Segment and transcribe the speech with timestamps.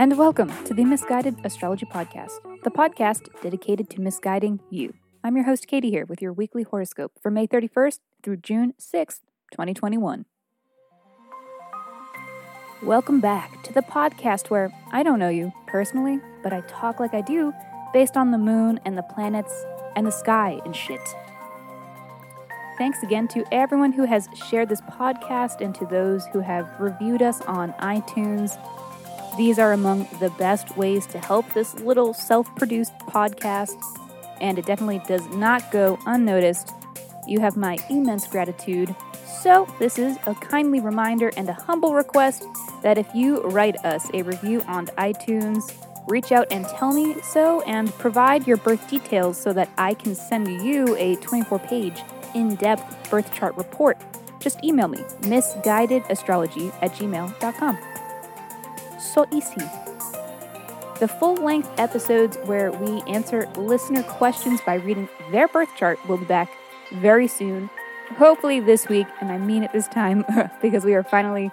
[0.00, 4.94] and welcome to the Misguided Astrology Podcast, the podcast dedicated to misguiding you.
[5.22, 9.20] I'm your host, Katie, here with your weekly horoscope for May 31st through June 6th,
[9.52, 10.24] 2021.
[12.82, 17.12] Welcome back to the podcast where I don't know you personally, but I talk like
[17.12, 17.52] I do
[17.92, 21.14] based on the moon and the planets and the sky and shit.
[22.78, 27.20] Thanks again to everyone who has shared this podcast and to those who have reviewed
[27.20, 28.56] us on iTunes.
[29.36, 33.76] These are among the best ways to help this little self produced podcast,
[34.40, 36.72] and it definitely does not go unnoticed.
[37.26, 38.94] You have my immense gratitude.
[39.42, 42.44] So, this is a kindly reminder and a humble request
[42.82, 45.72] that if you write us a review on iTunes,
[46.08, 50.14] reach out and tell me so and provide your birth details so that I can
[50.14, 52.02] send you a 24 page
[52.34, 53.98] in depth birth chart report,
[54.40, 57.78] just email me, misguidedastrology at gmail.com.
[59.00, 59.66] So easy.
[61.00, 66.18] The full length episodes where we answer listener questions by reading their birth chart will
[66.18, 66.50] be back
[66.92, 67.70] very soon.
[68.16, 70.24] Hopefully this week, and I mean it this time
[70.62, 71.50] because we are finally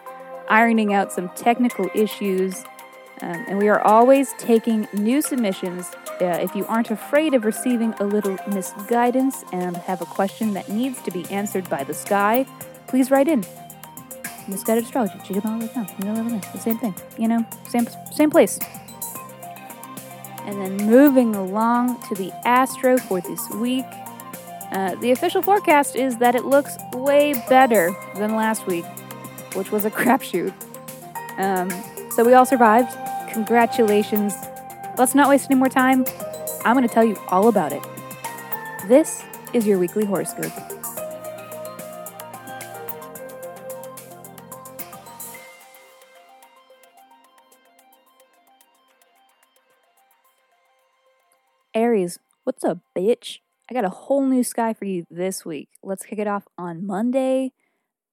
[0.49, 2.65] ironing out some technical issues.
[3.21, 5.89] Um, and we are always taking new submissions
[6.21, 10.67] uh, if you aren't afraid of receiving a little misguidance and have a question that
[10.69, 12.45] needs to be answered by the sky,
[12.87, 13.45] please write in.
[14.47, 16.41] Misguided astrology, gmail.com.
[16.53, 18.59] The same thing, you know, same same place.
[20.45, 23.85] And then moving along to the astro for this week.
[24.71, 28.85] Uh, the official forecast is that it looks way better than last week,
[29.53, 30.53] which was a crapshoot.
[31.37, 31.69] Um,
[32.11, 32.95] so we all survived.
[33.31, 34.33] Congratulations
[34.97, 36.05] Let's not waste any more time.
[36.65, 37.83] I'm going to tell you all about it.
[38.87, 40.76] This is your weekly horoscope.
[51.77, 53.37] Aries, what's up, bitch?
[53.69, 55.69] I got a whole new sky for you this week.
[55.83, 57.51] Let's kick it off on Monday.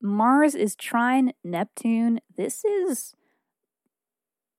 [0.02, 2.20] Mars is trine Neptune.
[2.36, 3.14] This is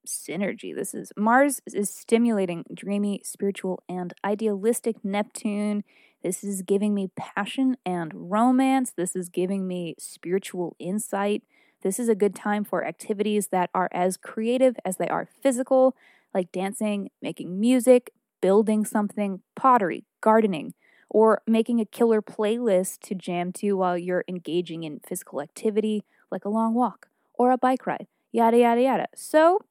[0.08, 0.74] synergy.
[0.74, 5.84] This is Mars is stimulating dreamy, spiritual, and idealistic Neptune.
[6.24, 8.92] This is giving me passion and romance.
[8.98, 11.44] This is giving me spiritual insight.
[11.84, 15.96] This is a good time for activities that are as creative as they are physical,
[16.34, 18.10] like dancing, making music,
[18.46, 20.72] building something, pottery, gardening,
[21.10, 26.46] or making a killer playlist to jam to while you're engaging in physical activity, like
[26.46, 29.08] a long walk or a bike ride, yada, yada, yada.
[29.16, 29.62] So,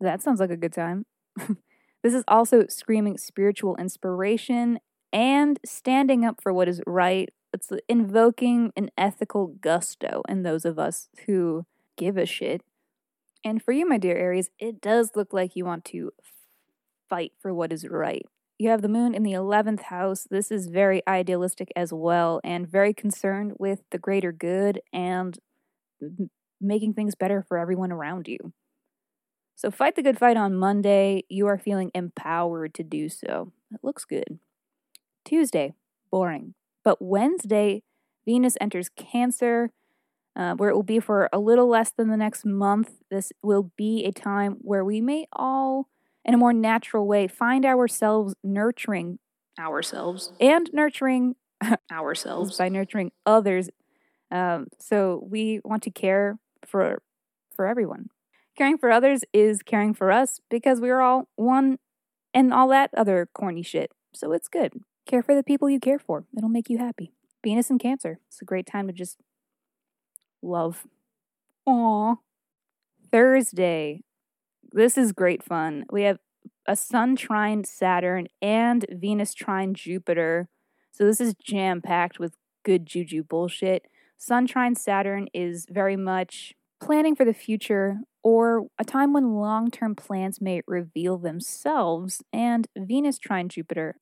[0.00, 1.04] that sounds like a good time.
[2.02, 4.78] this is also screaming spiritual inspiration
[5.12, 7.28] and standing up for what is right.
[7.52, 11.66] It's invoking an ethical gusto in those of us who
[11.98, 12.62] give a shit.
[13.44, 16.12] And for you, my dear Aries, it does look like you want to
[17.08, 18.24] fight for what is right.
[18.58, 20.26] You have the moon in the 11th house.
[20.28, 25.38] This is very idealistic as well and very concerned with the greater good and
[26.60, 28.52] making things better for everyone around you.
[29.54, 31.24] So fight the good fight on Monday.
[31.28, 33.52] You are feeling empowered to do so.
[33.72, 34.38] It looks good.
[35.24, 35.74] Tuesday,
[36.10, 36.54] boring.
[36.84, 37.82] But Wednesday,
[38.24, 39.70] Venus enters Cancer,
[40.36, 42.90] uh, where it will be for a little less than the next month.
[43.10, 45.88] This will be a time where we may all,
[46.28, 49.18] in a more natural way, find ourselves nurturing
[49.58, 51.36] ourselves and nurturing
[51.90, 53.70] ourselves by nurturing others.
[54.30, 57.02] Um, so we want to care for
[57.56, 58.10] for everyone.
[58.58, 61.78] Caring for others is caring for us because we're all one
[62.34, 63.90] and all that other corny shit.
[64.12, 64.74] So it's good.
[65.06, 66.26] Care for the people you care for.
[66.36, 67.12] It'll make you happy.
[67.42, 68.18] Venus and Cancer.
[68.28, 69.16] It's a great time to just
[70.42, 70.86] love.
[71.64, 72.16] Aw.
[73.10, 74.02] Thursday.
[74.72, 75.84] This is great fun.
[75.90, 76.18] We have
[76.66, 80.48] a Sun trine Saturn and Venus trine Jupiter.
[80.92, 82.34] So this is jam packed with
[82.64, 83.86] good juju bullshit.
[84.18, 89.70] Sun trine Saturn is very much planning for the future or a time when long
[89.70, 92.22] term plans may reveal themselves.
[92.32, 93.96] And Venus trine Jupiter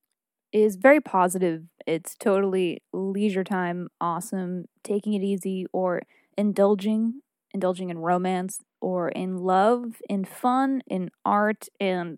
[0.51, 1.63] is very positive.
[1.85, 6.01] It's totally leisure time, awesome, taking it easy, or
[6.37, 7.21] indulging,
[7.53, 11.67] indulging in romance, or in love, in fun, in art.
[11.79, 12.17] And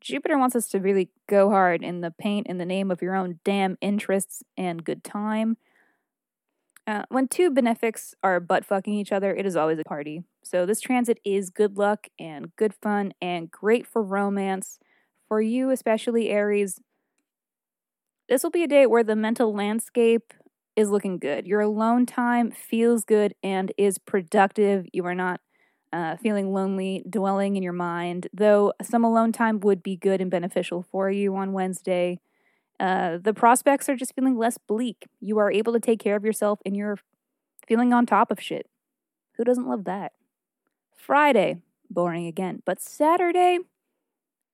[0.00, 3.14] Jupiter wants us to really go hard in the paint in the name of your
[3.14, 5.56] own damn interests and good time.
[6.86, 10.22] Uh, when two benefics are butt fucking each other, it is always a party.
[10.44, 14.78] So this transit is good luck and good fun and great for romance.
[15.26, 16.80] For you, especially Aries,
[18.28, 20.32] this will be a day where the mental landscape
[20.76, 21.46] is looking good.
[21.46, 24.86] Your alone time feels good and is productive.
[24.92, 25.40] You are not
[25.96, 30.30] uh, feeling lonely, dwelling in your mind, though some alone time would be good and
[30.30, 32.20] beneficial for you on Wednesday.
[32.78, 35.06] Uh, the prospects are just feeling less bleak.
[35.22, 36.98] You are able to take care of yourself and you're
[37.66, 38.68] feeling on top of shit.
[39.38, 40.12] Who doesn't love that?
[40.94, 42.62] Friday, boring again.
[42.66, 43.60] But Saturday,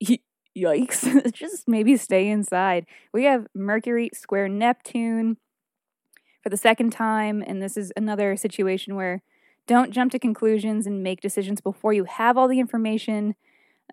[0.56, 2.86] yikes, just maybe stay inside.
[3.12, 5.38] We have Mercury square Neptune
[6.40, 9.22] for the second time, and this is another situation where
[9.66, 13.34] don't jump to conclusions and make decisions before you have all the information.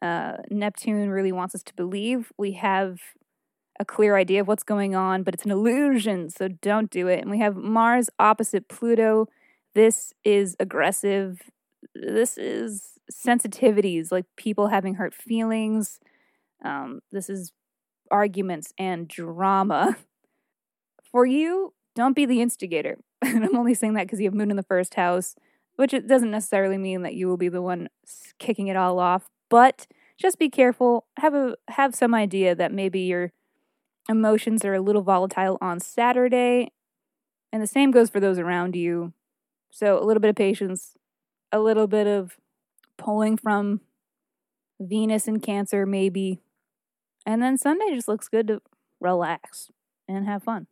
[0.01, 3.00] Uh, Neptune really wants us to believe we have
[3.80, 7.21] a clear idea of what's going on, but it's an illusion, so don't do it.
[7.21, 9.27] And we have Mars opposite Pluto.
[9.74, 11.42] This is aggressive.
[11.95, 16.00] This is sensitivities, like people having hurt feelings.
[16.63, 17.54] Um, this is
[18.12, 19.98] arguments and drama.
[21.12, 23.00] For you, don't be the instigator.
[23.21, 25.36] and I'm only saying that because you have Moon in the first house,
[25.79, 27.87] which it doesn't necessarily mean that you will be the one
[28.37, 29.87] kicking it all off, but
[30.17, 31.05] just be careful.
[31.19, 33.31] Have a have some idea that maybe your
[34.09, 36.73] emotions are a little volatile on Saturday,
[37.53, 39.13] and the same goes for those around you.
[39.71, 40.97] So a little bit of patience,
[41.49, 42.35] a little bit of
[42.97, 43.79] pulling from
[44.81, 46.41] Venus and Cancer, maybe.
[47.25, 48.61] And then Sunday just looks good to
[48.99, 49.71] relax
[50.09, 50.67] and have fun.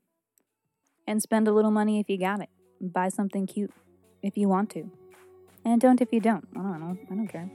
[1.08, 2.50] And spend a little money if you got it.
[2.82, 3.72] Buy something cute
[4.22, 4.90] if you want to.
[5.66, 6.48] And don't if you don't.
[6.56, 6.98] I don't know.
[7.12, 7.50] I don't care.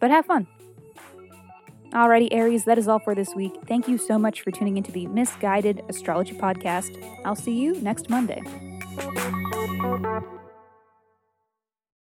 [0.00, 0.46] But have fun.
[1.92, 3.52] Alrighty, Aries, that is all for this week.
[3.66, 6.90] Thank you so much for tuning into the Misguided Astrology Podcast.
[7.24, 8.42] I'll see you next Monday.